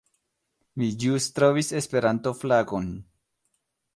Mi 0.83 0.87
ĵus 1.03 1.27
trovis 1.35 1.69
Esperanto-flagon... 1.81 2.91